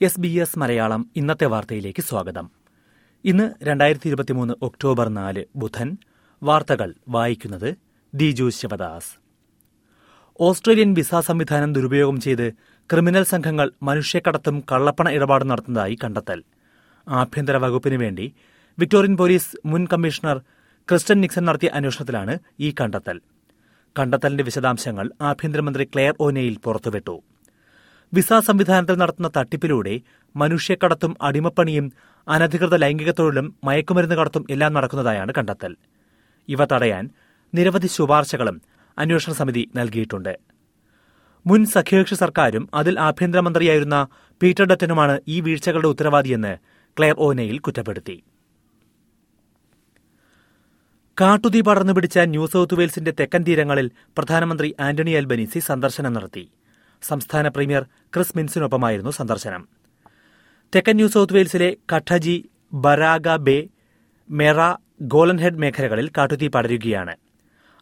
[0.00, 2.50] S B S Malayalam ഇന്നത്തെ വാർത്തയിലേക്ക് സ്വാഗതം.
[3.24, 5.96] ഇന്ന് രണ്ടായിരത്തി ഇരുപത്തിമൂന്ന് ഒക്ടോബർ നാല് ബുധൻ
[6.42, 7.74] വാർത്തകൾ വായിക്കുന്നത്
[8.14, 9.18] ദിജു ശിവദാസ്.
[10.40, 12.52] ഓസ്ട്രേലിയൻ വിസ സംവിധാനം ദുരുപയോഗം ചെയ്ത്
[12.92, 16.42] ക്രിമിനൽ സംഘങ്ങൾ മനുഷ്യക്കടത്തും കള്ളപ്പണ ഇടപാടും നടത്തുന്നതായി കണ്ടെത്തൽ.
[17.08, 18.34] ആഭ്യന്തര വകുപ്പിന് വേണ്ടി
[18.78, 20.38] വിക്ടോറിയൻ പോലീസ് മുൻ കമ്മീഷണർ
[20.88, 23.20] ക്രിസ്റ്റൻ നിക്സൺ നടത്തിയ അന്വേഷണത്തിലാണ് ഈ കണ്ടെത്തൽ.
[23.98, 27.22] കണ്ടെത്തലിന്റെ വിശദാംശങ്ങൾ ആഭ്യന്തരമന്ത്രി ക്ലെയർ ഓനെയിൽ പുറത്തുവിട്ടു.
[28.12, 30.00] വിസ സംവിധാനത്തിൽ നടത്തുന്ന തട്ടിപ്പിലൂടെ
[30.36, 31.92] മനുഷ്യക്കടത്തും അടിമപ്പണിയും
[32.28, 35.76] അനധികൃത ലൈംഗിക തൊഴിലും മയക്കുമരുന്ന് കടത്തും എല്ലാം നടക്കുന്നതായാണ് കണ്ടെത്തൽ.
[36.48, 37.10] ഇവ തടയാൻ
[37.54, 38.62] നിരവധി ശുപാർശകളും
[38.98, 40.38] അന്വേഷണ സമിതി നൽകിയിട്ടുണ്ട്.
[41.46, 44.06] മുൻ സഖ്യകക്ഷി സർക്കാരും അതിൽ ആഭ്യന്തരമന്ത്രിയായിരുന്ന
[44.42, 46.56] പീറ്റർ ഡറ്റനുമാണ് ഈ വീഴ്ചകളുടെ ഉത്തരവാദിയെന്ന്
[46.98, 48.22] ക്ലെയർ ഓനയിൽ കുറ്റപ്പെടുത്തി.
[51.20, 56.48] കാട്ടുതീ പടർന്നു പിടിച്ച ന്യൂ സൌത്ത് വെയിൽസിന്റെ തെക്കൻ തീരങ്ങളിൽ പ്രധാനമന്ത്രി ആന്റണി അൽബനീസി സന്ദർശനം നടത്തി.
[57.02, 59.68] സംസ്ഥാന പ്രീമിയർ ക്രിസ് മിൻസിനൊപ്പമായിരുന്നു സന്ദർശനം.
[60.74, 63.68] തെക്കൻ ന്യൂ സൌത്ത് വെയിൽസിലെ കഠജി ബരാഗ ബേ
[64.30, 67.16] മെറ ഗോലൻഹെഡ് മേഖലകളിൽ കാട്ടുതീ പടരുകയാണ്.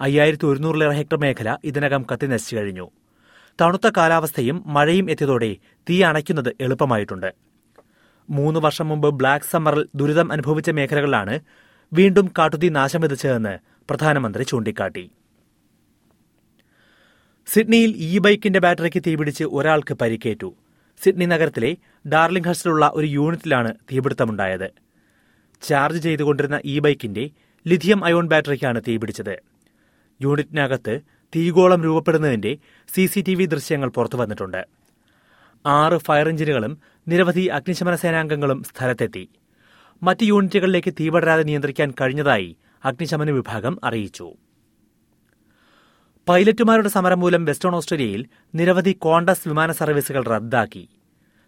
[0.00, 2.90] അയ്യായിരത്തി ഒരുന്നൂറിലേറെ ഹെക്ടർ മേഖല ഇതിനകം കത്തിനശിച്ചു കഴിഞ്ഞു.
[3.60, 5.56] തണുത്ത കാലാവസ്ഥയും മഴയും എത്തിയതോടെ
[5.90, 7.34] തീ അണയ്ക്കുന്നത് എളുപ്പമായിട്ടുണ്ട്.
[8.30, 11.40] മൂന്ന് വർഷം മുമ്പ് ബ്ലാക്ക് സമ്മറിൽ ദുരിതം അനുഭവിച്ച മേഖലകളിലാണ്
[11.92, 13.58] വീണ്ടും കാട്ടുതീ നാശം വിതച്ചതെന്ന്
[13.90, 15.10] പ്രധാനമന്ത്രി ചൂണ്ടിക്കാട്ടി.
[17.52, 20.48] സിഡ്നിയിൽ ഇ ബൈക്കിന്റെ ബാറ്ററിക്ക് തീപിടിച്ച് ഒരാൾക്ക് പരിക്കേറ്റു.
[21.00, 21.70] സിഡ്നി നഗരത്തിലെ
[22.12, 24.68] ഡാർലിംഗ് ഹസ്റ്റിലുള്ള ഒരു യൂണിറ്റിലാണ് തീപിടുത്തമുണ്ടായത്.
[25.62, 27.24] ചാർജ് ചെയ്തുകൊണ്ടിരുന്ന ഇ ബൈക്കിന്റെ
[27.66, 29.34] ലിഥിയം അയോൺ ബാറ്ററിക്കാണ് തീപിടിച്ചത്
[30.20, 30.94] യൂണിറ്റിനകത്ത്
[31.36, 32.52] തീഗോളം രൂപപ്പെടുന്നതിന്റെ
[32.94, 34.62] സി സി ടി വി ദൃശ്യങ്ങൾ പുറത്തുവന്നിട്ടുണ്ട്
[35.66, 39.24] ആറ് ഫയർ എഞ്ചിനുകളും നിരവധി അഗ്നിശമന സേനാംഗങ്ങളും സ്ഥലത്തെത്തി.
[40.02, 44.28] മറ്റ് യൂണിറ്റുകളിലേക്ക് തീപടരാതെ നിയന്ത്രിക്കാൻ കഴിഞ്ഞതായി അഗ്നിശമന വിഭാഗം അറിയിച്ചു.
[46.30, 50.88] പൈലറ്റുമാരുടെ സമരം മൂലം വെസ്റ്റേൺ ഓസ്ട്രേലിയയിൽ നിരവധി കോണ്ടസ് വിമാന സർവീസുകൾ റദ്ദാക്കി.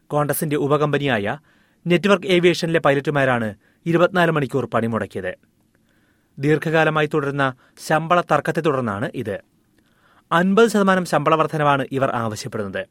[0.07, 1.39] കോണ്ടസിന്റെ ഉപകമ്പനിയായ
[1.87, 3.55] നെറ്റ്വർക്ക് ഏവിയേഷനിലെ പൈലറ്റുമാരാണ്
[3.87, 5.35] ഇരുപത്തിനാല് മണിക്കൂർ പണിമുടക്കിയത്.
[6.39, 7.55] ദീർഘകാലമായി തുടരുന്ന
[7.87, 9.41] ശമ്പള തർക്കത്തെ തുടർന്നാണ് ഇത്.
[10.33, 12.87] അൻപത് ശതമാനം ശമ്പള വർധനവാണ് ഇവർ ആവശ്യപ്പെടുന്നത്.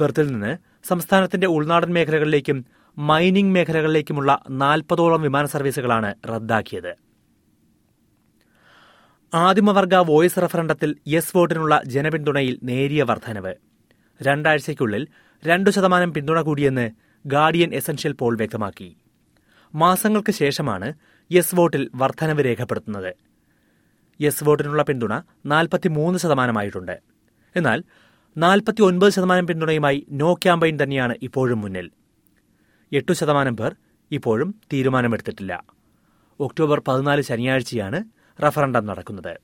[0.00, 0.56] പെർത്തിൽ നിന്ന്
[0.88, 2.64] സംസ്ഥാനത്തിന്റെ ഉൾനാടൻ മേഖലകളിലേക്കും
[2.98, 7.05] മൈനിംഗ് മേഖലകളിലേക്കുമുള്ള നാൽപ്പതോളം വിമാന സർവീസുകളാണ് റദ്ദാക്കിയത്.
[9.34, 13.54] ആദിമവർഗ വോയിസ് റഫറണ്ടത്തിൽ യെസ് വോട്ടിനുള്ള ജനപിന്തുണയിൽ നേരിയ വർധനവ്.
[14.22, 15.06] രണ്ടാഴ്ചയ്ക്കുള്ളിൽ
[15.46, 16.90] രണ്ടു ശതമാനം പിന്തുണ കൂടിയെന്ന്
[17.26, 18.96] ഗാർഡിയൻ എസൻഷ്യൽ പോൾ വ്യക്തമാക്കി.
[19.74, 20.92] മാസങ്ങൾക്ക് ശേഷമാണ്
[21.32, 23.14] യെസ് വോട്ടിൽ വർധനവ് രേഖപ്പെടുത്തുന്നത്.
[24.22, 27.00] യെസ് വോട്ടിനുള്ള പിന്തുണ നാൽപ്പത്തിമൂന്ന് ശതമാനമായിട്ടുണ്ട്.
[27.56, 27.82] എന്നാൽ
[28.36, 31.90] നാൽപ്പത്തി ഒൻപത് ശതമാനം പിന്തുണയുമായി നോ ക്യാമ്പയിൻ തന്നെയാണ് ഇപ്പോഴും മുന്നിൽ.
[32.92, 33.76] എട്ടു ശതമാനം പേർ
[34.10, 35.64] ഇപ്പോഴും തീരുമാനമെടുത്തിട്ടില്ല.
[36.40, 38.04] ഒക്ടോബർ പതിനാല് ശനിയാഴ്ചയാണ്
[38.42, 39.36] റഫറണ്ടം നടക്കുന്നത്.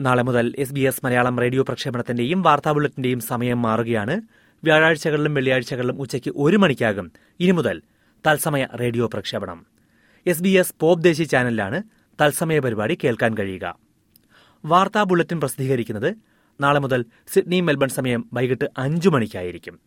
[0.00, 4.22] നാളെ മുതൽ S B S Malayalam radio പ്രക്ഷേപണത്തിന്റെയും വാർത്താ ബുള്ളറ്റിന്റെയും സമയം മാറുകയാണ്.
[4.64, 7.12] വ്യാഴാഴ്ചകളിലും വെള്ളിയാഴ്ചകളിലും ഉച്ചയ്ക്ക് ഒരു മണിക്കാകും.
[7.40, 7.82] ഇനി മുതൽ
[8.26, 9.66] തത്സമയ റേഡിയോ പ്രക്ഷേപണം.
[10.26, 11.82] S B S pop Desi ചാനലിലാണ്
[12.22, 13.78] തത്സമയ പരിപാടി കേൾക്കാൻ കഴിയുക.
[14.64, 16.14] വാർത്താ ബുള്ളറ്റിൻ പ്രസിദ്ധീകരിക്കുന്നത്
[16.60, 19.80] നാളെ മുതൽ സിഡ്നി മെൽബൺ സമയം വൈകിട്ട് അഞ്ചു മണിക്കായിരിക്കും.